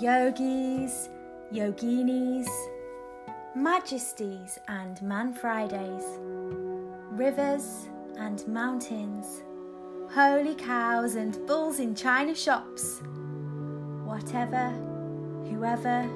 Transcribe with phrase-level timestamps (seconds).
[0.00, 1.10] yogis,
[1.52, 2.48] yoginis,
[3.54, 6.04] majesties and man Fridays,
[7.10, 9.42] rivers and mountains,
[10.10, 13.02] holy cows and bulls in china shops,
[14.04, 14.70] whatever,
[15.50, 16.08] whoever,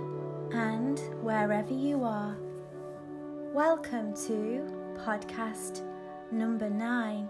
[0.53, 2.35] and wherever you are.
[3.53, 4.65] Welcome to
[5.05, 5.83] podcast
[6.33, 7.29] number nine.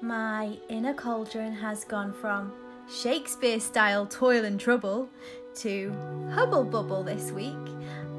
[0.00, 2.52] My inner cauldron has gone from
[2.88, 5.08] Shakespeare style toil and trouble
[5.56, 5.90] to
[6.32, 7.54] hubble bubble this week,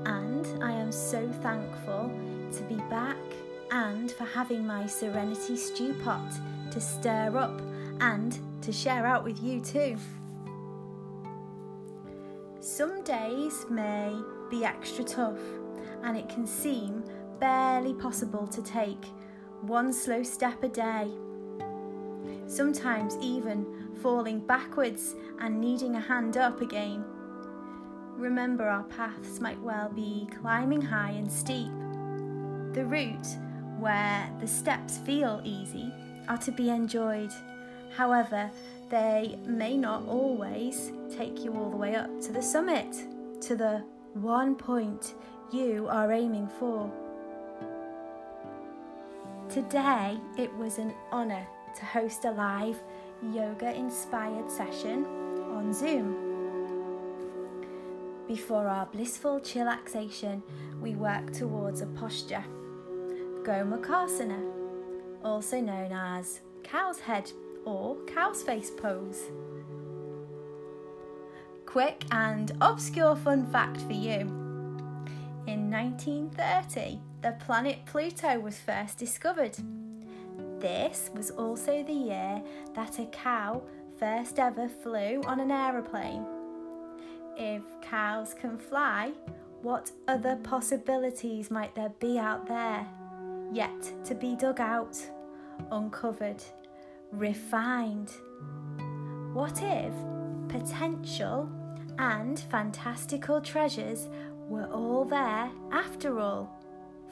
[0.05, 2.11] and I am so thankful
[2.51, 3.17] to be back
[3.69, 6.31] and for having my Serenity stew pot
[6.71, 7.61] to stir up
[8.01, 9.97] and to share out with you too.
[12.59, 14.15] Some days may
[14.49, 15.39] be extra tough,
[16.01, 17.03] and it can seem
[17.39, 19.05] barely possible to take
[19.61, 21.07] one slow step a day
[22.47, 23.65] sometimes even
[24.01, 27.03] falling backwards and needing a hand up again.
[28.17, 31.71] Remember, our paths might well be climbing high and steep.
[32.73, 33.27] The route,
[33.79, 35.91] where the steps feel easy,
[36.27, 37.31] are to be enjoyed.
[37.95, 38.49] However,
[38.89, 42.95] they may not always take you all the way up to the summit,
[43.41, 45.13] to the one point
[45.51, 46.91] you are aiming for.
[49.49, 52.81] Today, it was an honour to host a live
[53.33, 55.05] yoga inspired session
[55.53, 56.15] on Zoom.
[58.27, 60.41] Before our blissful chillaxation,
[60.81, 62.43] we work towards a posture,
[63.43, 64.41] Gomukhasana,
[65.23, 67.31] also known as cow's head
[67.65, 69.23] or cow's face pose.
[71.65, 74.21] Quick and obscure fun fact for you.
[75.47, 79.57] In 1930, the planet Pluto was first discovered
[80.65, 82.41] this was also the year
[82.73, 83.61] that a cow
[83.99, 86.25] first ever flew on an aeroplane.
[87.37, 89.11] If cows can fly,
[89.61, 92.83] what other possibilities might there be out there?
[93.53, 94.97] Yet to be dug out,
[95.69, 96.43] uncovered,
[97.11, 98.09] refined.
[99.33, 99.93] What if
[100.47, 101.47] potential
[101.99, 104.09] and fantastical treasures
[104.49, 106.49] were all there after all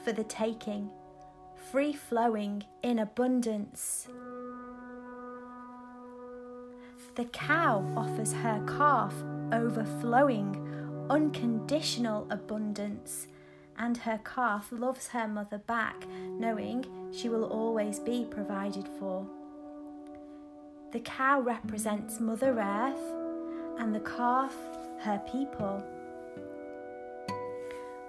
[0.04, 0.90] for the taking?
[1.70, 4.08] Free flowing in abundance.
[7.14, 9.14] The cow offers her calf
[9.52, 13.28] overflowing, unconditional abundance,
[13.78, 19.26] and her calf loves her mother back, knowing she will always be provided for.
[20.92, 23.14] The cow represents Mother Earth,
[23.78, 24.54] and the calf
[25.00, 25.84] her people.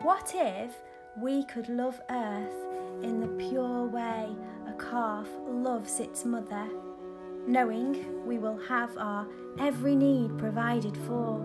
[0.02, 0.76] What if
[1.18, 2.75] we could love Earth
[3.06, 4.36] in the pure way
[4.68, 6.68] a calf loves its mother,
[7.46, 9.28] knowing we will have our
[9.60, 11.40] every need provided for.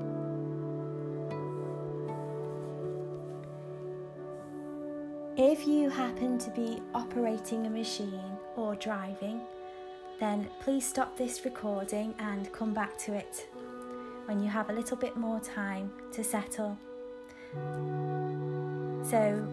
[5.36, 9.40] If you happen to be operating a machine or driving,
[10.18, 13.48] then please stop this recording and come back to it
[14.24, 16.78] when you have a little bit more time to settle.
[19.02, 19.46] So,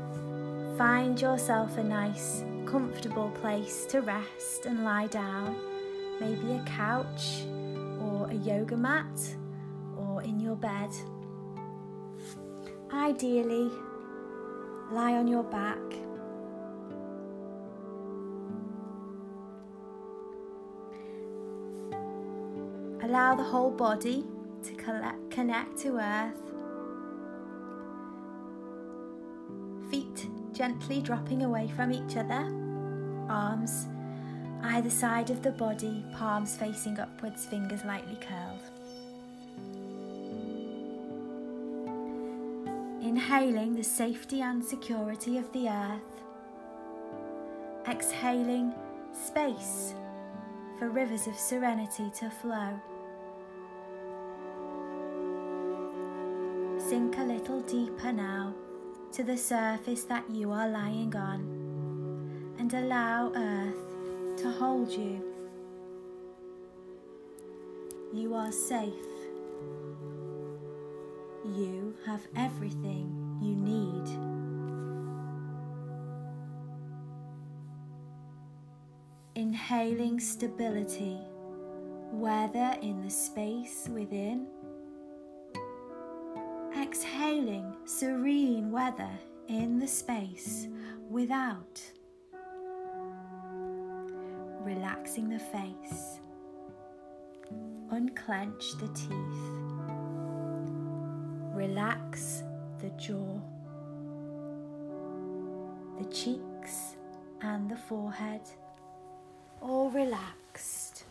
[0.77, 5.55] Find yourself a nice, comfortable place to rest and lie down,
[6.19, 7.45] maybe a couch
[7.99, 9.35] or a yoga mat
[9.97, 10.91] or in your bed.
[12.93, 13.71] Ideally,
[14.91, 15.79] lie on your back.
[23.01, 24.25] Allow the whole body
[24.63, 26.46] to connect to earth
[30.57, 32.51] gently dropping away from each other.
[33.29, 33.85] Arms
[34.63, 38.59] either side of the body, palms facing upwards, fingers lightly curled.
[43.03, 46.01] Inhaling the safety and security of the earth.
[47.87, 48.73] Exhaling
[49.13, 49.93] space
[50.79, 52.79] for rivers of serenity to flow.
[56.79, 58.53] Sink a little deeper now
[59.17, 61.39] to the surface that you are lying on
[62.59, 65.23] and allow Earth to hold you.
[68.13, 68.93] You are safe.
[71.45, 74.07] You have everything you need.
[79.33, 81.17] Inhaling stability,
[82.11, 84.45] whether in the space within
[86.87, 89.11] exhaling serene weather
[89.49, 90.69] in the space
[91.09, 91.81] without.
[94.61, 96.21] Relaxing the face,
[97.91, 99.43] unclench the teeth.
[101.53, 102.43] Relax
[102.79, 103.41] the jaw,
[105.99, 106.95] the cheeks,
[107.41, 108.41] and the forehead,
[109.61, 111.03] all relaxed.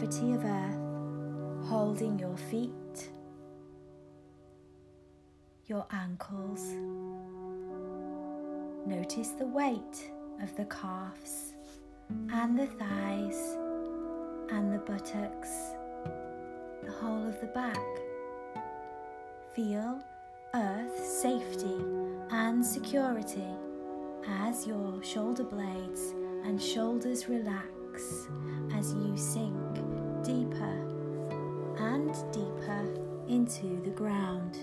[0.00, 3.10] Gravity of earth holding your feet,
[5.66, 6.64] your ankles.
[8.86, 10.10] Notice the weight
[10.42, 11.54] of the calves
[12.32, 13.56] and the thighs
[14.50, 15.74] and the buttocks,
[16.82, 17.78] the whole of the back.
[19.54, 20.02] Feel
[20.54, 21.76] earth safety
[22.30, 23.52] and security
[24.46, 26.14] as your shoulder blades
[26.44, 27.79] and shoulders relax
[28.74, 29.54] as you sink
[30.22, 30.90] deeper
[31.78, 32.94] and deeper
[33.28, 34.58] into the ground.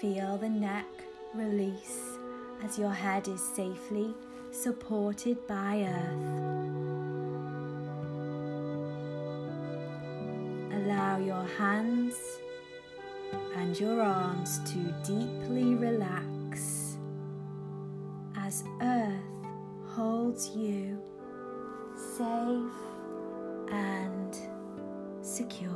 [0.00, 0.86] Feel the neck
[1.34, 2.18] release
[2.62, 4.14] as your head is safely
[4.50, 6.54] supported by earth.
[10.72, 12.14] Allow your hands
[13.56, 16.96] and your arms to deeply relax
[18.36, 19.14] as earth
[19.86, 21.00] holds you
[22.16, 22.72] safe
[23.70, 24.36] and
[25.22, 25.70] secure.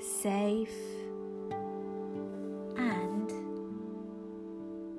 [0.00, 0.68] Safe
[2.76, 3.32] and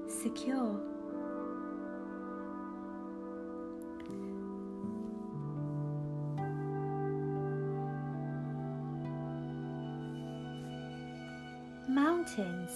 [0.09, 0.79] secure.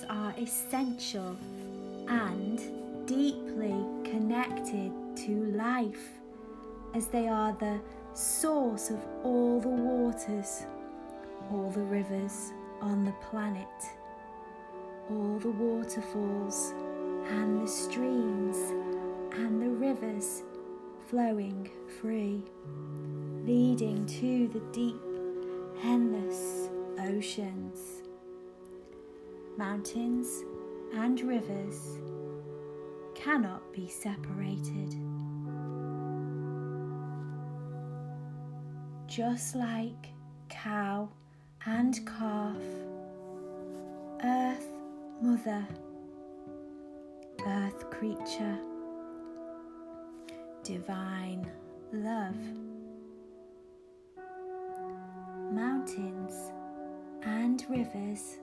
[0.10, 1.36] Are essential
[2.08, 2.58] and
[3.06, 6.10] deeply connected to life
[6.96, 7.80] as they are the
[8.14, 10.64] source of all the waters,
[11.52, 12.52] all the rivers
[12.82, 13.68] on the planet,
[15.10, 16.74] all the waterfalls
[17.30, 18.58] and the streams
[19.34, 20.42] and the rivers
[21.10, 22.42] flowing free,
[23.46, 25.02] leading to the deep,
[25.84, 28.00] endless oceans.
[29.62, 30.44] Mountains
[30.96, 32.00] and rivers
[33.13, 34.96] cannot be separated.
[39.06, 40.08] Just like
[40.50, 41.08] cow
[41.68, 42.58] and calf,
[44.24, 44.68] earth,
[45.22, 45.68] mother,
[47.46, 48.57] earth creature,
[50.64, 51.48] divine
[51.94, 52.36] love,
[55.54, 56.52] mountains
[57.22, 58.41] and rivers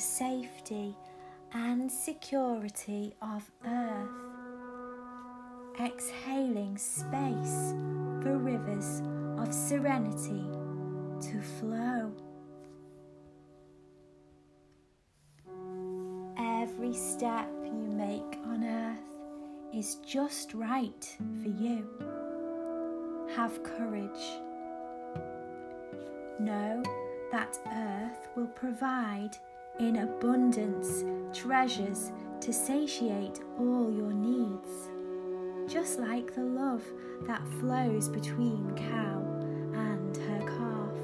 [0.00, 0.96] safety
[1.52, 4.30] and security of earth
[5.80, 7.72] exhaling space
[8.22, 9.02] for rivers
[9.38, 10.44] of serenity
[11.20, 12.12] to flow.
[16.36, 18.98] Every step you make on earth
[19.74, 21.86] is just right for you.
[23.34, 24.40] Have courage.
[26.38, 26.82] Know
[27.32, 29.36] that earth will provide
[29.78, 31.04] in abundance
[31.36, 34.90] treasures to satiate all your needs
[35.70, 36.82] just like the love
[37.28, 39.22] that flows between cow
[39.72, 40.96] and her calf.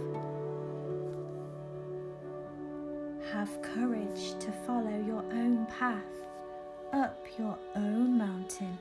[3.32, 6.02] Have courage to follow your own path
[6.92, 8.78] up your own mountain.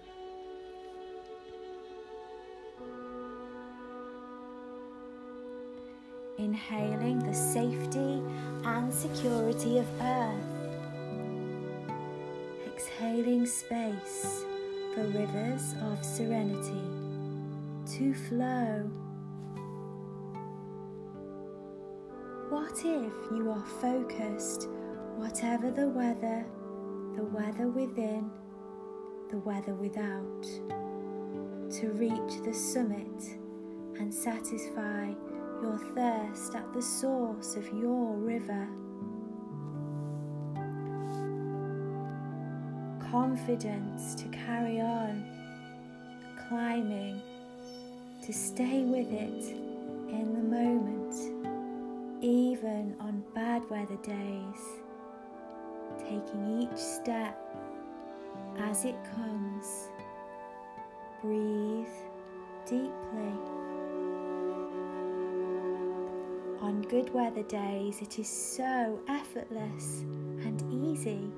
[6.38, 8.22] Inhaling the safety
[8.66, 10.44] and security of earth.
[12.68, 14.44] Exhaling space
[14.94, 16.82] for rivers of serenity
[17.98, 18.92] to flow.
[22.50, 24.68] What if you are focused,
[25.16, 26.46] whatever the weather,
[27.16, 28.30] the weather within,
[29.30, 30.44] the weather without,
[31.72, 33.38] to reach the summit
[34.00, 35.14] and satisfy
[35.62, 38.68] your thirst at the source of your river?
[43.16, 45.24] confidence to carry on
[46.50, 47.22] climbing,
[48.22, 49.56] to stay with it
[50.10, 51.14] in the moment,
[52.22, 54.62] even on bad weather days,
[56.00, 57.38] taking each step
[58.58, 59.90] as it comes.
[61.22, 61.88] Breathe
[62.66, 63.65] deeply.
[66.66, 70.02] On good weather days, it is so effortless
[70.42, 71.30] and easy.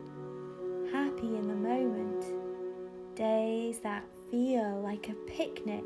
[0.94, 2.24] Happy in the moment,
[3.14, 5.84] days that feel like a picnic,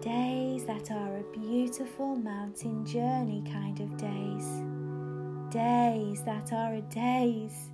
[0.00, 4.48] days that are a beautiful mountain journey kind of days,
[5.52, 7.68] days that are a days.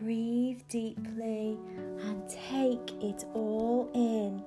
[0.00, 1.58] Breathe deeply
[1.98, 4.40] and take it all in.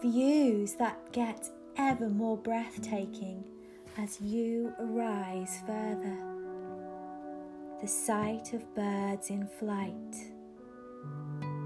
[0.00, 3.42] Views that get ever more breathtaking
[3.96, 6.16] as you rise further.
[7.80, 10.14] The sight of birds in flight,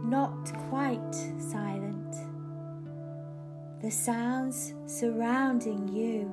[0.05, 2.17] not quite silent.
[3.83, 6.33] The sounds surrounding you.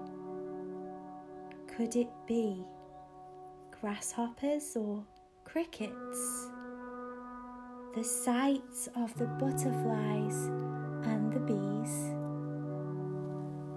[1.76, 2.64] Could it be
[3.82, 5.04] grasshoppers or
[5.44, 6.48] crickets?
[7.94, 10.50] The sights of the butterflies
[11.04, 12.14] and the bees.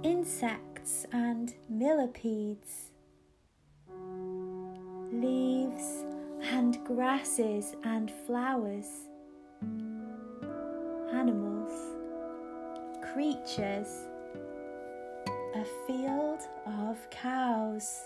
[0.03, 2.91] Insects and millipedes,
[5.13, 6.05] leaves
[6.43, 8.87] and grasses and flowers,
[11.13, 11.73] animals,
[13.13, 14.07] creatures,
[15.55, 18.03] a field of cows.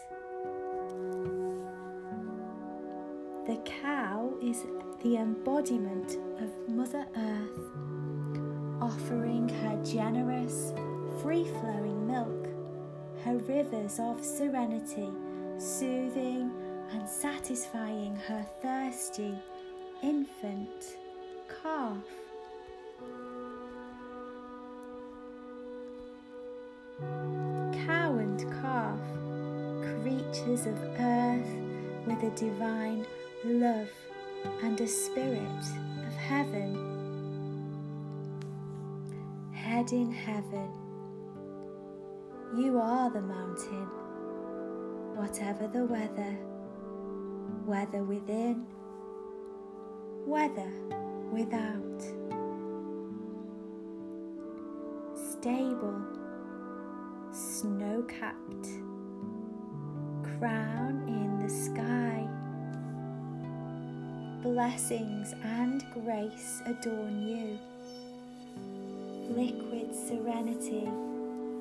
[3.46, 4.64] The cow is
[5.02, 7.65] the embodiment of Mother Earth,
[8.86, 10.72] offering her generous
[11.20, 12.46] free flowing milk,
[13.24, 15.08] her rivers of serenity,
[15.58, 16.52] soothing
[16.92, 19.34] and satisfying her thirsty
[20.04, 20.98] infant
[21.60, 21.96] calf.
[27.86, 29.00] Cow and calf,
[30.00, 31.54] creatures of earth
[32.06, 33.04] with a divine
[33.44, 33.90] love
[34.62, 35.64] and a spirit
[36.06, 36.95] of heaven.
[39.86, 40.68] Head in heaven
[42.56, 43.86] you are the mountain,
[45.14, 46.36] whatever the weather,
[47.64, 48.66] weather within,
[50.26, 50.72] weather
[51.30, 52.02] without.
[55.14, 56.02] Stable,
[57.30, 58.66] snow capped,
[60.36, 62.26] crown in the sky.
[64.42, 67.75] Blessings and grace adorn you.
[69.28, 70.88] Liquid serenity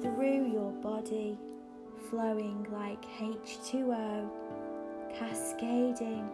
[0.02, 1.38] through your body,
[2.10, 4.30] flowing like H2O,
[5.18, 6.30] cascading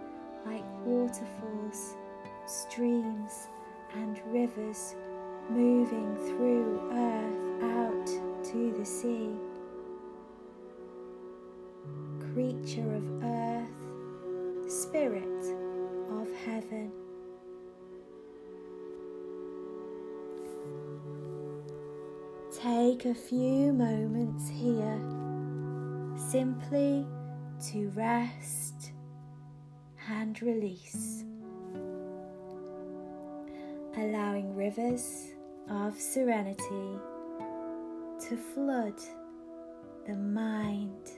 [0.45, 1.95] like waterfalls,
[2.45, 3.47] streams,
[3.93, 4.95] and rivers
[5.50, 8.07] moving through earth out
[8.51, 9.29] to the sea.
[12.33, 15.45] Creature of earth, spirit
[16.11, 16.91] of heaven.
[22.63, 25.01] Take a few moments here
[26.15, 27.08] simply
[27.72, 28.91] to rest
[30.08, 31.24] and release,
[33.98, 35.30] allowing rivers
[35.72, 37.00] of serenity
[38.27, 39.00] to flood
[40.06, 41.10] the mind.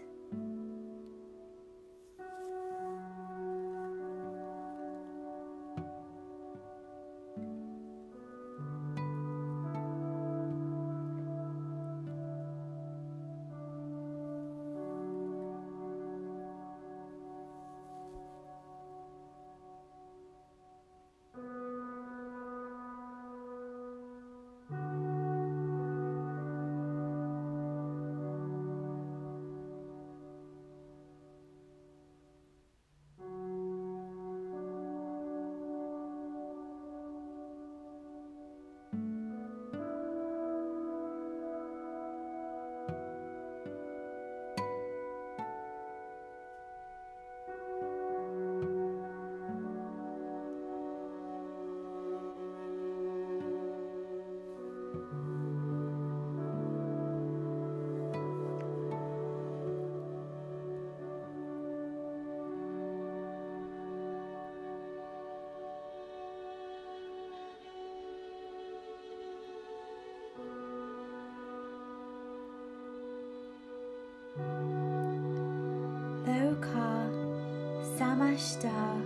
[78.43, 79.01] Samashta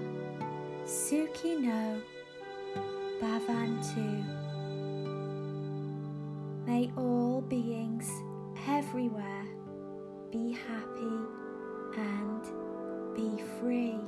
[0.86, 2.02] Sukino
[3.22, 4.26] Bhavantu.
[6.66, 8.10] May all beings
[8.68, 9.46] everywhere
[10.32, 11.20] be happy
[11.98, 12.44] and
[13.16, 14.00] be free.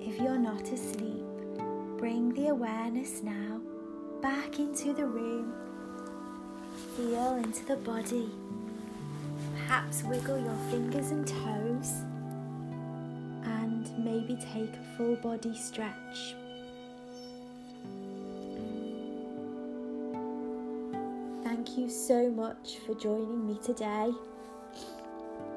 [0.00, 1.24] If you're not asleep,
[1.96, 3.60] bring the awareness now
[4.20, 5.54] back into the room.
[6.96, 8.30] Feel into the body.
[9.74, 12.04] Perhaps wiggle your fingers and toes
[13.42, 16.36] and maybe take a full body stretch.
[21.42, 24.12] Thank you so much for joining me today.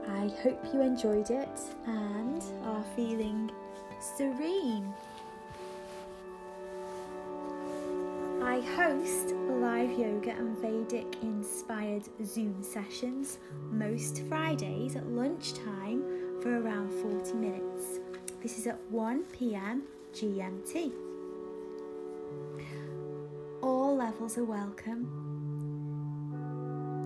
[0.10, 3.52] I hope you enjoyed it and are feeling
[4.18, 4.96] serene.
[8.42, 9.36] I host
[9.78, 13.38] live yoga and Vedic inspired Zoom sessions
[13.70, 16.02] most Fridays at lunchtime
[16.42, 18.00] for around 40 minutes.
[18.42, 20.94] This is at 1 pm GMT.
[23.62, 25.06] All levels are welcome.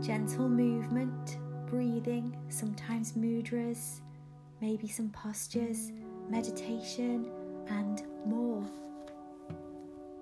[0.02, 4.00] Gentle movement, breathing, sometimes mudras,
[4.62, 5.92] maybe some postures,
[6.30, 7.30] meditation,
[7.68, 8.64] and more.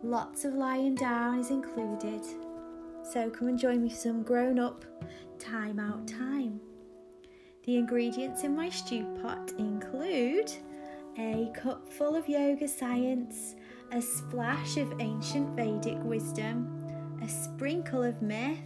[0.02, 2.26] Lots of lying down is included,
[3.04, 4.86] so come and join me for some grown up
[5.38, 6.62] time out time.
[7.66, 10.52] The ingredients in my stew pot include
[11.18, 13.56] a cup full of yoga science,
[13.92, 16.88] a splash of ancient Vedic wisdom,
[17.22, 18.58] a sprinkle of myth,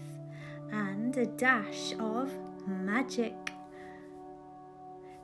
[0.71, 2.31] and a dash of
[2.67, 3.33] magic.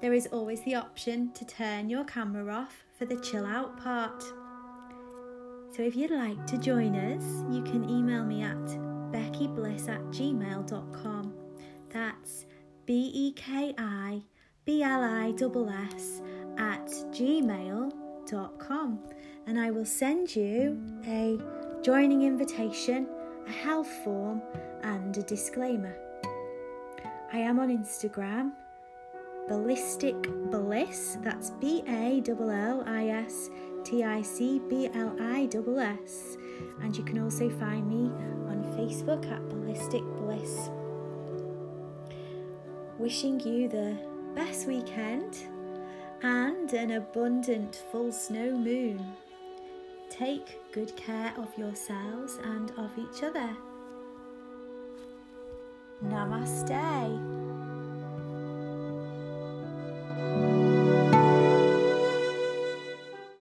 [0.01, 4.23] There is always the option to turn your camera off for the chill out part.
[5.71, 7.23] So if you'd like to join us,
[7.53, 8.57] you can email me at
[9.11, 11.33] bekibliss at gmail.com.
[11.89, 12.45] That's
[12.85, 14.21] B E K I
[14.65, 15.41] B L I S
[15.95, 16.21] S
[16.57, 18.99] at gmail.com
[19.47, 21.39] and I will send you a
[21.81, 23.07] joining invitation,
[23.47, 24.41] a health form,
[24.83, 25.95] and a disclaimer.
[27.33, 28.51] I am on Instagram,
[29.49, 30.15] Ballistic
[30.51, 33.49] Bliss, that's B A L L I S
[33.83, 36.37] T I C B L I S
[36.81, 38.11] and you can also find me
[38.47, 40.69] on Facebook at Ballistic Bliss.
[42.99, 43.97] Wishing you the
[44.35, 45.37] best weekend
[46.21, 49.13] and an abundant full snow moon.
[50.09, 53.49] Take good care of yourselves and of each other.
[56.03, 57.38] Namaste.
[60.19, 60.48] Bye.